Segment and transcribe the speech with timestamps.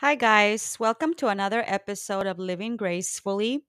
[0.00, 0.76] Hi, guys.
[0.78, 3.64] Welcome to another episode of Living Gracefully.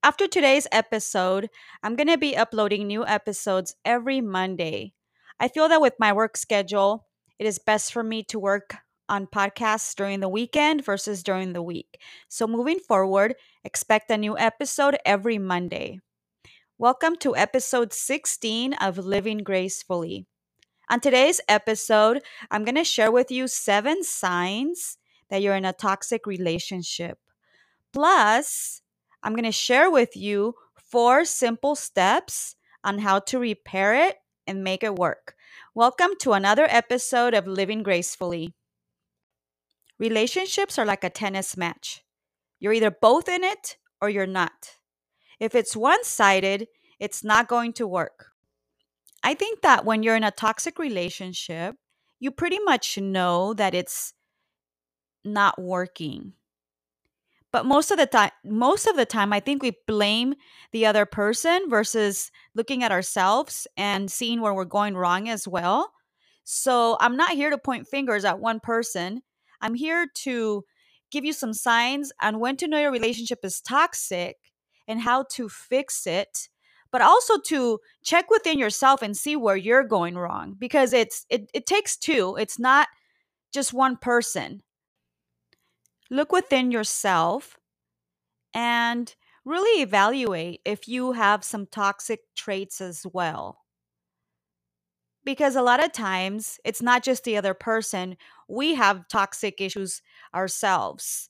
[0.00, 1.50] After today's episode,
[1.82, 4.92] I'm going to be uploading new episodes every Monday.
[5.40, 7.08] I feel that with my work schedule,
[7.40, 8.76] it is best for me to work
[9.08, 11.98] on podcasts during the weekend versus during the week.
[12.28, 15.98] So, moving forward, expect a new episode every Monday.
[16.78, 20.26] Welcome to episode 16 of Living Gracefully.
[20.88, 24.98] On today's episode, I'm going to share with you seven signs
[25.30, 27.18] that you're in a toxic relationship.
[27.92, 28.82] Plus,
[29.22, 34.16] I'm going to share with you four simple steps on how to repair it
[34.46, 35.34] and make it work.
[35.74, 38.54] Welcome to another episode of Living Gracefully.
[39.98, 42.04] Relationships are like a tennis match.
[42.60, 44.76] You're either both in it or you're not.
[45.40, 46.68] If it's one sided,
[47.00, 48.26] it's not going to work.
[49.22, 51.76] I think that when you're in a toxic relationship,
[52.20, 54.14] you pretty much know that it's
[55.26, 56.32] not working.
[57.52, 60.34] But most of the time most of the time I think we blame
[60.72, 65.92] the other person versus looking at ourselves and seeing where we're going wrong as well.
[66.44, 69.22] So, I'm not here to point fingers at one person.
[69.60, 70.64] I'm here to
[71.10, 74.36] give you some signs on when to know your relationship is toxic
[74.86, 76.48] and how to fix it
[76.92, 81.50] but also to check within yourself and see where you're going wrong because it's it,
[81.52, 82.88] it takes two it's not
[83.52, 84.62] just one person
[86.10, 87.56] look within yourself
[88.54, 93.58] and really evaluate if you have some toxic traits as well
[95.24, 98.16] because a lot of times it's not just the other person
[98.48, 100.02] we have toxic issues
[100.34, 101.28] ourselves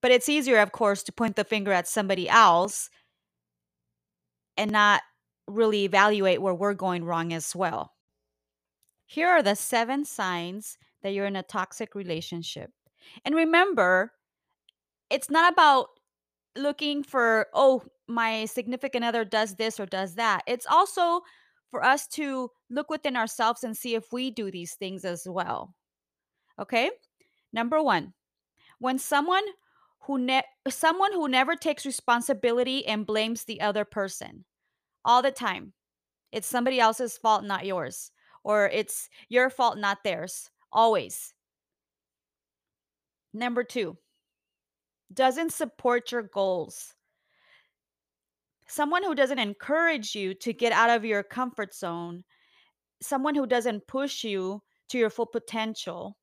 [0.00, 2.90] but it's easier of course to point the finger at somebody else
[4.56, 5.02] and not
[5.46, 7.94] really evaluate where we're going wrong as well.
[9.06, 12.70] Here are the seven signs that you're in a toxic relationship.
[13.24, 14.12] And remember,
[15.10, 15.88] it's not about
[16.56, 20.42] looking for, oh, my significant other does this or does that.
[20.46, 21.22] It's also
[21.70, 25.74] for us to look within ourselves and see if we do these things as well.
[26.58, 26.90] Okay?
[27.52, 28.12] Number 1.
[28.78, 29.44] When someone
[30.04, 34.44] who ne- someone who never takes responsibility and blames the other person
[35.04, 35.72] all the time.
[36.32, 38.12] It's somebody else's fault, not yours.
[38.44, 40.50] Or it's your fault, not theirs.
[40.72, 41.34] Always.
[43.32, 43.96] Number two,
[45.12, 46.94] doesn't support your goals.
[48.66, 52.24] Someone who doesn't encourage you to get out of your comfort zone.
[53.02, 56.16] Someone who doesn't push you to your full potential.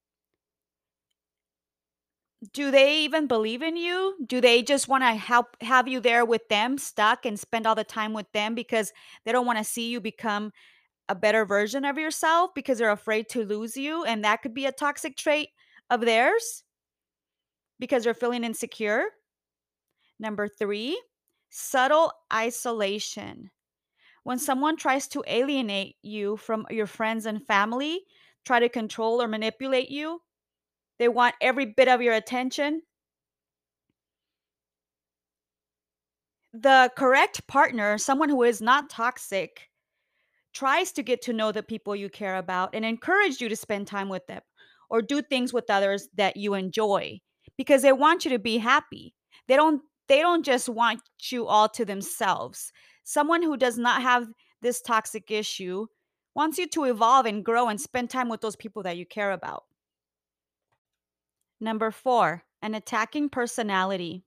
[2.53, 4.15] Do they even believe in you?
[4.25, 7.75] Do they just want to help have you there with them, stuck and spend all
[7.75, 8.93] the time with them because
[9.25, 10.51] they don't want to see you become
[11.09, 14.03] a better version of yourself because they're afraid to lose you.
[14.03, 15.49] And that could be a toxic trait
[15.89, 16.63] of theirs
[17.79, 19.05] because they're feeling insecure.
[20.19, 21.01] Number three,
[21.49, 23.51] subtle isolation.
[24.23, 28.05] When someone tries to alienate you from your friends and family,
[28.45, 30.21] try to control or manipulate you,
[30.99, 32.81] they want every bit of your attention.
[36.53, 39.69] The correct partner, someone who is not toxic,
[40.53, 43.87] tries to get to know the people you care about and encourage you to spend
[43.87, 44.41] time with them
[44.89, 47.19] or do things with others that you enjoy
[47.57, 49.13] because they want you to be happy.
[49.47, 51.01] They don't they don't just want
[51.31, 52.71] you all to themselves.
[53.03, 54.27] Someone who does not have
[54.61, 55.87] this toxic issue
[56.33, 59.31] wants you to evolve and grow and spend time with those people that you care
[59.31, 59.63] about.
[61.59, 64.23] Number 4, an attacking personality.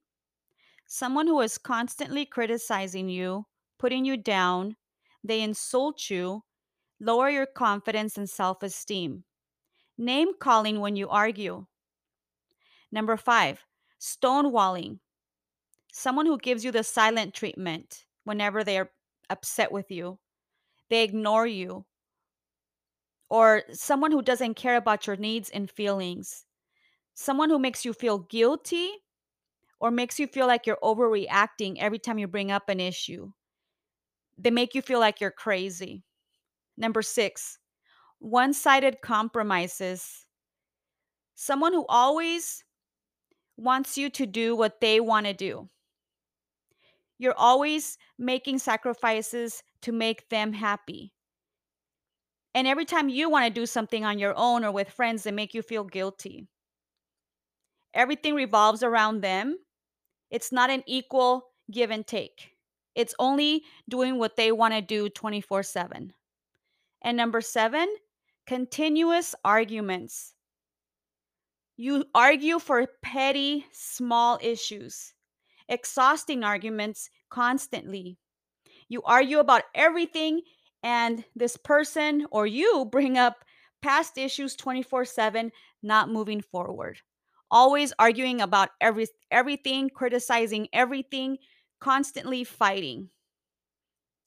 [0.87, 3.47] Someone who is constantly criticizing you,
[3.79, 4.77] putting you down,
[5.23, 6.43] they insult you,
[6.99, 9.25] lower your confidence and self esteem.
[9.97, 11.67] Name calling when you argue.
[12.93, 13.65] Number five,
[14.01, 15.01] stonewalling.
[15.93, 18.91] Someone who gives you the silent treatment whenever they are
[19.31, 20.19] upset with you,
[20.91, 21.87] they ignore you,
[23.29, 26.45] or someone who doesn't care about your needs and feelings,
[27.15, 28.91] someone who makes you feel guilty
[29.81, 33.33] or makes you feel like you're overreacting every time you bring up an issue.
[34.37, 36.03] They make you feel like you're crazy.
[36.77, 37.59] Number six,
[38.19, 40.27] one sided compromises.
[41.35, 42.63] Someone who always
[43.61, 45.69] wants you to do what they want to do.
[47.19, 51.13] You're always making sacrifices to make them happy.
[52.55, 55.31] And every time you want to do something on your own or with friends, they
[55.31, 56.49] make you feel guilty.
[57.95, 59.59] Everything revolves around them.
[60.31, 62.53] It's not an equal give and take.
[62.95, 66.13] It's only doing what they want to do 24 7.
[67.03, 67.89] And number seven,
[68.47, 70.35] continuous arguments.
[71.81, 75.15] You argue for petty, small issues,
[75.67, 78.19] exhausting arguments constantly.
[78.91, 80.43] You argue about everything,
[80.83, 83.47] and this person or you bring up
[83.81, 87.01] past issues 24 7, not moving forward.
[87.51, 91.39] Always arguing about every, everything, criticizing everything,
[91.81, 93.09] constantly fighting.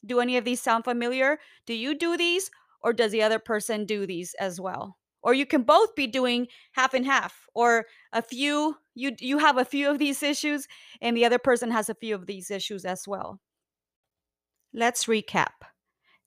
[0.04, 1.40] Do any of these sound familiar?
[1.68, 2.50] Do you do these,
[2.82, 4.98] or does the other person do these as well?
[5.24, 9.58] Or you can both be doing half and half or a few you you have
[9.58, 10.68] a few of these issues
[11.02, 13.40] and the other person has a few of these issues as well.
[14.74, 15.64] Let's recap.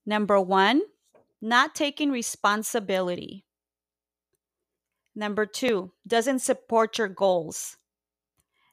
[0.05, 0.83] Number 1
[1.43, 3.45] not taking responsibility.
[5.15, 7.77] Number 2 doesn't support your goals.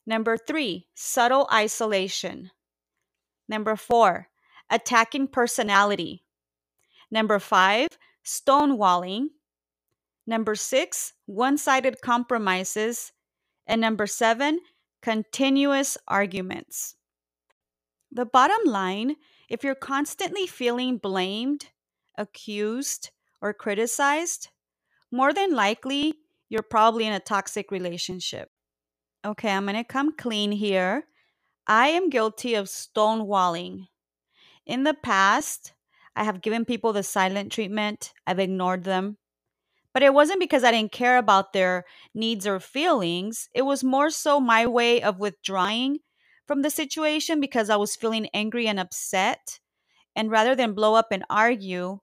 [0.05, 2.51] Number 3 subtle isolation.
[3.47, 4.29] Number 4
[4.69, 6.23] attacking personality.
[7.11, 7.89] Number 5
[8.25, 9.27] stonewalling
[10.25, 13.11] Number six, one sided compromises.
[13.67, 14.59] And number seven,
[15.01, 16.95] continuous arguments.
[18.11, 19.15] The bottom line
[19.53, 21.67] if you're constantly feeling blamed,
[22.17, 24.49] accused, or criticized,
[25.11, 26.15] more than likely
[26.49, 28.49] you're probably in a toxic relationship.
[29.23, 31.03] Okay, I'm gonna come clean here.
[31.67, 33.89] I am guilty of stonewalling.
[34.65, 35.73] In the past,
[36.15, 39.17] I have given people the silent treatment, I've ignored them,
[39.93, 43.49] but it wasn't because I didn't care about their needs or feelings.
[43.53, 45.99] It was more so my way of withdrawing
[46.47, 49.59] from the situation because I was feeling angry and upset.
[50.15, 51.99] And rather than blow up and argue,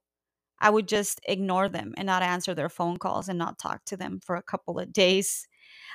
[0.60, 3.96] I would just ignore them and not answer their phone calls and not talk to
[3.96, 5.46] them for a couple of days.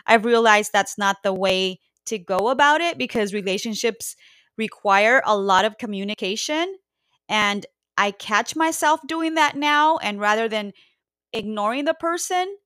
[0.08, 4.16] I've realized that's not the way to go about it because relationships
[4.58, 6.78] require a lot of communication.
[7.30, 7.66] And
[7.98, 9.98] I catch myself doing that now.
[9.98, 10.74] And rather than
[11.36, 12.58] ignoring the person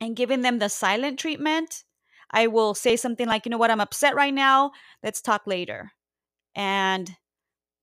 [0.00, 1.84] and giving them the silent treatment,
[2.30, 4.72] I will say something like, you know what, I'm upset right now.
[5.02, 5.92] Let's talk later.
[6.54, 7.10] And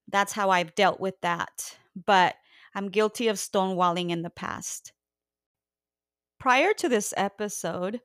[0.08, 1.78] that's how I've dealt with that.
[2.06, 2.36] But
[2.76, 4.94] I'm guilty of stonewalling in the past.
[6.40, 8.02] Prior to this episode,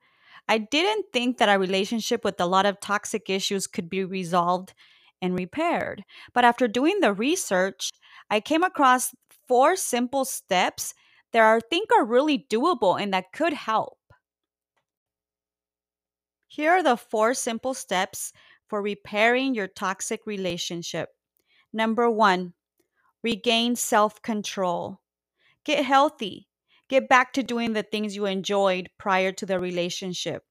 [0.48, 4.72] I didn't think that a relationship with a lot of toxic issues could be resolved
[5.20, 6.04] and repaired.
[6.32, 7.90] But after doing the research,
[8.30, 9.14] I came across
[9.46, 10.94] four simple steps
[11.32, 13.98] that I think are really doable and that could help.
[16.48, 18.32] Here are the four simple steps
[18.66, 21.10] for repairing your toxic relationship.
[21.72, 22.54] Number one,
[23.22, 25.00] regain self control.
[25.64, 26.48] Get healthy.
[26.88, 30.42] Get back to doing the things you enjoyed prior to the relationship.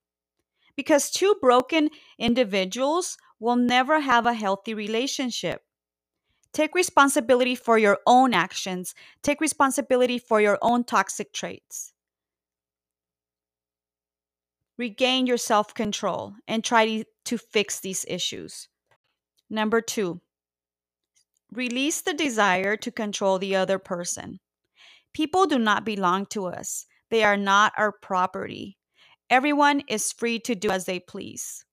[0.78, 5.62] Because two broken individuals will never have a healthy relationship.
[6.54, 8.96] Take responsibility for your own actions.
[9.22, 11.94] Take responsibility for your own toxic traits.
[14.78, 18.70] Regain your self control and try to fix these issues.
[19.50, 20.22] Number two,
[21.52, 24.40] release the desire to control the other person.
[25.14, 28.78] People do not belong to us, they are not our property.
[29.30, 31.66] Everyone is free to do as they please.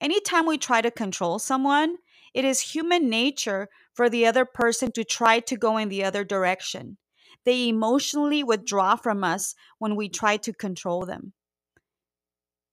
[0.00, 1.96] Anytime we try to control someone,
[2.34, 3.68] it is human nature
[4.00, 6.96] for the other person to try to go in the other direction.
[7.44, 11.34] They emotionally withdraw from us when we try to control them.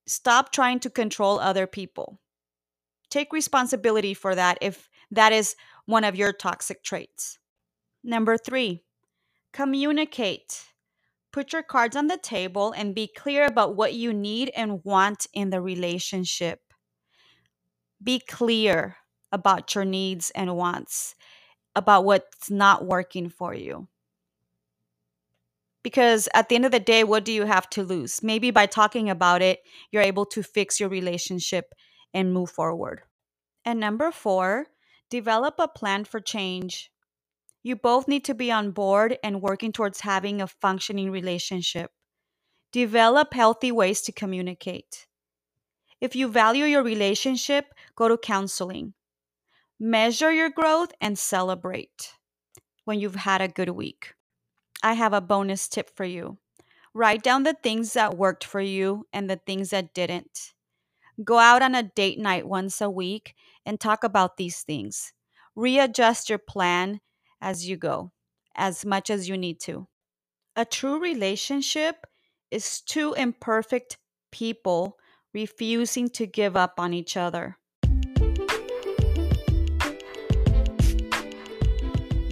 [0.06, 2.22] Stop trying to control other people.
[3.10, 7.40] Take responsibility for that if that is one of your toxic traits.
[8.06, 8.86] Number three,
[9.52, 10.63] communicate.
[11.34, 15.28] Put your cards on the table and be clear about what you need and want
[15.34, 16.62] in the relationship.
[18.02, 18.96] Be clear
[19.32, 21.16] about your needs and wants,
[21.76, 23.88] about what's not working for you.
[25.84, 28.22] Because at the end of the day, what do you have to lose?
[28.22, 29.60] Maybe by talking about it,
[29.92, 31.74] you're able to fix your relationship
[32.14, 33.04] and move forward.
[33.64, 34.68] And number four,
[35.10, 36.92] develop a plan for change.
[37.64, 41.92] You both need to be on board and working towards having a functioning relationship.
[42.72, 45.08] Develop healthy ways to communicate.
[46.00, 48.94] If you value your relationship, go to counseling.
[49.80, 52.14] Measure your growth and celebrate
[52.86, 54.16] when you've had a good week.
[54.82, 56.40] I have a bonus tip for you.
[56.94, 60.54] Write down the things that worked for you and the things that didn't.
[61.24, 65.14] Go out on a date night once a week and talk about these things.
[65.56, 67.02] Readjust your plan
[67.42, 68.12] as you go,
[68.56, 69.88] as much as you need to.
[70.56, 72.08] A true relationship
[72.50, 73.98] is two imperfect
[74.32, 74.98] people
[75.34, 77.58] refusing to give up on each other.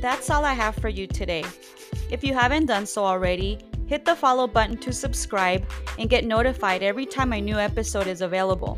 [0.06, 1.44] That's all I have for you today.
[2.12, 3.58] If you haven't done so already,
[3.88, 5.66] hit the follow button to subscribe
[5.98, 8.78] and get notified every time a new episode is available.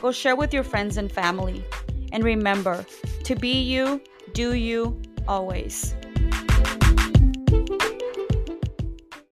[0.00, 1.62] Go share with your friends and family.
[2.12, 2.86] And remember
[3.24, 4.00] to be you,
[4.32, 5.94] do you, always.